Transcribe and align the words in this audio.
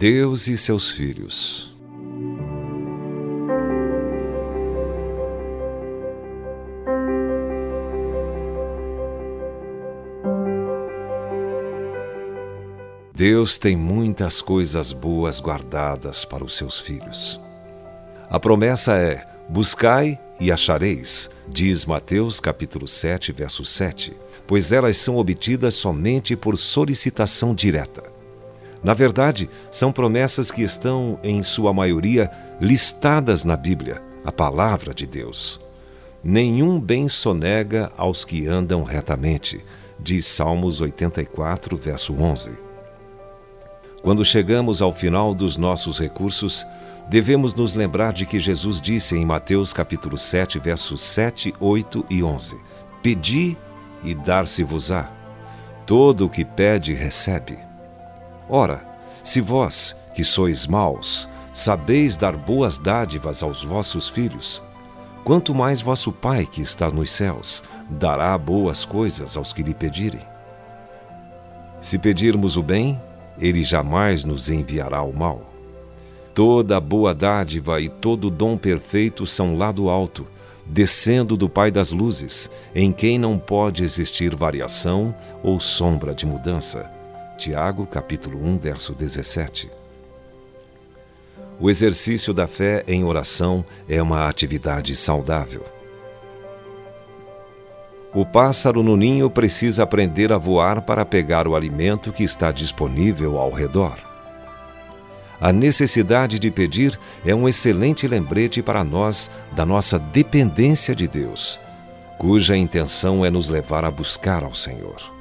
Deus 0.00 0.48
e 0.48 0.56
seus 0.56 0.90
filhos. 0.90 1.76
Deus 13.14 13.58
tem 13.58 13.76
muitas 13.76 14.40
coisas 14.40 14.90
boas 14.90 15.38
guardadas 15.38 16.24
para 16.24 16.42
os 16.42 16.56
seus 16.56 16.78
filhos. 16.78 17.38
A 18.30 18.40
promessa 18.40 18.96
é: 18.96 19.22
buscai 19.50 20.18
e 20.40 20.50
achareis, 20.50 21.28
diz 21.46 21.84
Mateus 21.84 22.40
capítulo 22.40 22.88
7, 22.88 23.32
verso 23.32 23.66
7, 23.66 24.16
pois 24.46 24.72
elas 24.72 24.96
são 24.96 25.18
obtidas 25.18 25.74
somente 25.74 26.34
por 26.34 26.56
solicitação 26.56 27.54
direta. 27.54 28.09
Na 28.82 28.94
verdade, 28.94 29.48
são 29.70 29.92
promessas 29.92 30.50
que 30.50 30.62
estão, 30.62 31.18
em 31.22 31.42
sua 31.42 31.72
maioria, 31.72 32.30
listadas 32.60 33.44
na 33.44 33.56
Bíblia, 33.56 34.02
a 34.24 34.32
palavra 34.32 34.94
de 34.94 35.06
Deus. 35.06 35.60
Nenhum 36.24 36.80
bem 36.80 37.08
sonega 37.08 37.92
aos 37.96 38.24
que 38.24 38.46
andam 38.46 38.82
retamente, 38.82 39.64
diz 39.98 40.26
Salmos 40.26 40.80
84, 40.80 41.76
verso 41.76 42.14
11. 42.14 42.52
Quando 44.02 44.24
chegamos 44.24 44.80
ao 44.80 44.94
final 44.94 45.34
dos 45.34 45.58
nossos 45.58 45.98
recursos, 45.98 46.66
devemos 47.08 47.54
nos 47.54 47.74
lembrar 47.74 48.14
de 48.14 48.24
que 48.24 48.38
Jesus 48.38 48.80
disse 48.80 49.14
em 49.14 49.26
Mateus 49.26 49.74
capítulo 49.74 50.16
7, 50.16 50.58
versos 50.58 51.02
7, 51.02 51.54
8 51.60 52.06
e 52.08 52.22
11: 52.22 52.56
Pedi 53.02 53.56
e 54.02 54.14
dar-se-vos-á. 54.14 55.10
Todo 55.86 56.26
o 56.26 56.30
que 56.30 56.44
pede, 56.44 56.94
recebe. 56.94 57.69
Ora, 58.50 58.84
se 59.22 59.40
vós, 59.40 59.94
que 60.12 60.24
sois 60.24 60.66
maus, 60.66 61.28
sabeis 61.52 62.16
dar 62.16 62.36
boas 62.36 62.80
dádivas 62.80 63.44
aos 63.44 63.62
vossos 63.62 64.08
filhos, 64.08 64.60
quanto 65.22 65.54
mais 65.54 65.80
vosso 65.80 66.10
Pai 66.10 66.44
que 66.50 66.60
está 66.60 66.90
nos 66.90 67.12
céus 67.12 67.62
dará 67.88 68.36
boas 68.36 68.84
coisas 68.84 69.36
aos 69.36 69.52
que 69.52 69.62
lhe 69.62 69.72
pedirem. 69.72 70.20
Se 71.80 71.96
pedirmos 71.96 72.56
o 72.56 72.62
bem, 72.62 73.00
ele 73.38 73.62
jamais 73.62 74.24
nos 74.24 74.50
enviará 74.50 75.00
o 75.02 75.16
mal. 75.16 75.42
Toda 76.34 76.80
boa 76.80 77.14
dádiva 77.14 77.80
e 77.80 77.88
todo 77.88 78.30
dom 78.30 78.56
perfeito 78.56 79.28
são 79.28 79.56
lá 79.56 79.70
do 79.70 79.88
alto, 79.88 80.26
descendo 80.66 81.36
do 81.36 81.48
Pai 81.48 81.70
das 81.70 81.92
luzes, 81.92 82.50
em 82.74 82.90
quem 82.90 83.16
não 83.16 83.38
pode 83.38 83.84
existir 83.84 84.34
variação 84.34 85.14
ou 85.40 85.60
sombra 85.60 86.12
de 86.12 86.26
mudança. 86.26 86.99
Tiago, 87.40 87.86
capítulo 87.86 88.38
1, 88.46 88.58
verso 88.58 88.94
17. 88.94 89.70
O 91.58 91.70
exercício 91.70 92.34
da 92.34 92.46
fé 92.46 92.84
em 92.86 93.02
oração 93.02 93.64
é 93.88 94.02
uma 94.02 94.28
atividade 94.28 94.94
saudável. 94.94 95.64
O 98.12 98.26
pássaro 98.26 98.82
no 98.82 98.94
ninho 98.94 99.30
precisa 99.30 99.84
aprender 99.84 100.34
a 100.34 100.36
voar 100.36 100.82
para 100.82 101.02
pegar 101.06 101.48
o 101.48 101.56
alimento 101.56 102.12
que 102.12 102.22
está 102.22 102.52
disponível 102.52 103.38
ao 103.38 103.50
redor. 103.50 103.96
A 105.40 105.50
necessidade 105.50 106.38
de 106.38 106.50
pedir 106.50 107.00
é 107.24 107.34
um 107.34 107.48
excelente 107.48 108.06
lembrete 108.06 108.60
para 108.60 108.84
nós 108.84 109.30
da 109.52 109.64
nossa 109.64 109.98
dependência 109.98 110.94
de 110.94 111.08
Deus, 111.08 111.58
cuja 112.18 112.54
intenção 112.54 113.24
é 113.24 113.30
nos 113.30 113.48
levar 113.48 113.82
a 113.86 113.90
buscar 113.90 114.44
ao 114.44 114.54
Senhor. 114.54 115.19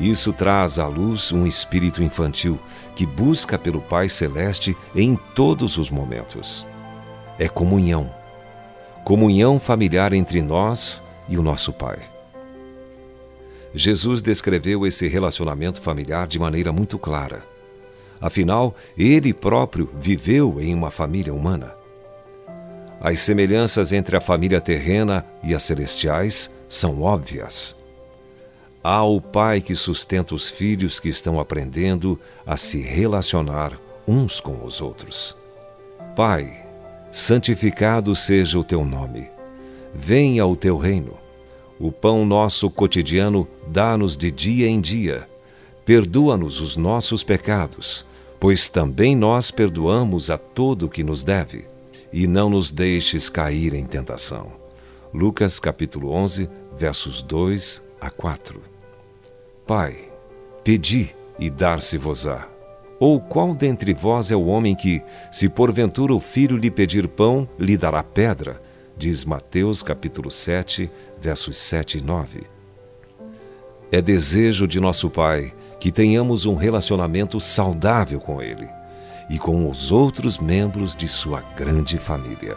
Isso 0.00 0.32
traz 0.32 0.78
à 0.78 0.86
luz 0.86 1.32
um 1.32 1.44
espírito 1.44 2.02
infantil 2.02 2.58
que 2.94 3.04
busca 3.04 3.58
pelo 3.58 3.80
Pai 3.80 4.08
Celeste 4.08 4.76
em 4.94 5.18
todos 5.34 5.76
os 5.76 5.90
momentos. 5.90 6.64
É 7.36 7.48
comunhão. 7.48 8.08
Comunhão 9.04 9.58
familiar 9.58 10.12
entre 10.12 10.40
nós 10.40 11.02
e 11.28 11.36
o 11.36 11.42
nosso 11.42 11.72
Pai. 11.72 11.98
Jesus 13.74 14.22
descreveu 14.22 14.86
esse 14.86 15.08
relacionamento 15.08 15.80
familiar 15.80 16.28
de 16.28 16.38
maneira 16.38 16.72
muito 16.72 16.98
clara. 16.98 17.44
Afinal, 18.20 18.74
ele 18.96 19.32
próprio 19.34 19.90
viveu 19.98 20.60
em 20.60 20.74
uma 20.74 20.90
família 20.90 21.34
humana. 21.34 21.74
As 23.00 23.20
semelhanças 23.20 23.92
entre 23.92 24.16
a 24.16 24.20
família 24.20 24.60
terrena 24.60 25.24
e 25.42 25.54
as 25.54 25.62
celestiais 25.62 26.50
são 26.68 27.02
óbvias. 27.02 27.77
Há 28.82 29.02
o 29.02 29.20
pai 29.20 29.60
que 29.60 29.74
sustenta 29.74 30.34
os 30.34 30.48
filhos 30.48 31.00
que 31.00 31.08
estão 31.08 31.40
aprendendo 31.40 32.18
a 32.46 32.56
se 32.56 32.80
relacionar 32.80 33.78
uns 34.06 34.40
com 34.40 34.64
os 34.64 34.80
outros. 34.80 35.36
Pai, 36.14 36.66
santificado 37.10 38.14
seja 38.14 38.58
o 38.58 38.64
teu 38.64 38.84
nome 38.84 39.28
venha 39.94 40.46
o 40.46 40.56
teu 40.56 40.76
reino. 40.76 41.14
O 41.78 41.92
pão 41.92 42.24
nosso 42.24 42.70
cotidiano 42.70 43.46
dá-nos 43.66 44.16
de 44.16 44.30
dia 44.30 44.68
em 44.68 44.80
dia. 44.80 45.28
Perdoa-nos 45.84 46.60
os 46.60 46.76
nossos 46.76 47.22
pecados, 47.22 48.04
pois 48.38 48.68
também 48.68 49.16
nós 49.16 49.50
perdoamos 49.50 50.30
a 50.30 50.36
todo 50.36 50.88
que 50.88 51.02
nos 51.02 51.24
deve. 51.24 51.66
E 52.12 52.26
não 52.26 52.48
nos 52.48 52.70
deixes 52.70 53.28
cair 53.28 53.74
em 53.74 53.84
tentação. 53.84 54.52
Lucas 55.12 55.58
capítulo 55.58 56.10
11, 56.10 56.48
versos 56.76 57.22
2 57.22 57.87
a 58.00 58.10
4. 58.10 58.60
Pai, 59.66 60.08
pedi 60.64 61.14
e 61.38 61.50
dar-se-vos-á. 61.50 62.46
Ou 63.00 63.20
qual 63.20 63.54
dentre 63.54 63.94
vós 63.94 64.30
é 64.30 64.36
o 64.36 64.46
homem 64.46 64.74
que, 64.74 65.02
se 65.30 65.48
porventura 65.48 66.12
o 66.12 66.20
filho 66.20 66.56
lhe 66.56 66.70
pedir 66.70 67.06
pão, 67.06 67.48
lhe 67.58 67.76
dará 67.76 68.02
pedra? 68.02 68.60
diz 68.96 69.24
Mateus 69.24 69.80
capítulo 69.80 70.30
7, 70.30 70.90
versos 71.20 71.56
7 71.56 71.98
e 71.98 72.00
9. 72.00 72.42
É 73.92 74.02
desejo 74.02 74.66
de 74.66 74.80
nosso 74.80 75.08
Pai 75.08 75.54
que 75.78 75.92
tenhamos 75.92 76.44
um 76.44 76.56
relacionamento 76.56 77.38
saudável 77.38 78.18
com 78.18 78.42
Ele 78.42 78.68
e 79.30 79.38
com 79.38 79.68
os 79.68 79.92
outros 79.92 80.38
membros 80.38 80.96
de 80.96 81.06
sua 81.06 81.40
grande 81.56 81.96
família. 81.98 82.56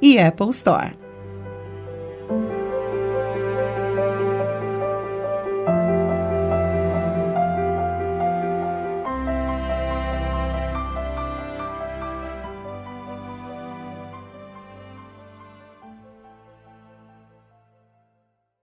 e 0.00 0.18
Apple 0.18 0.50
Store. 0.50 0.97